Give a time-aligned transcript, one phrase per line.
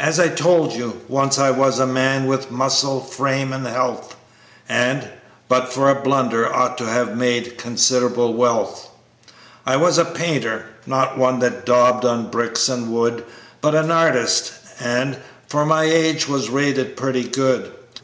[0.00, 4.16] As I told you, once I was a man, with muscle, frame, and health,
[4.68, 5.08] And
[5.48, 8.88] but for a blunder ought to have made considerable wealth.
[9.64, 13.22] "I was a painter not one that daubed on bricks and wood,
[13.60, 17.70] But an artist, and for my age, was rated pretty good.